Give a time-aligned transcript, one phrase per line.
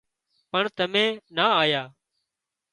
[0.51, 1.89] پڻ تمين نا آيان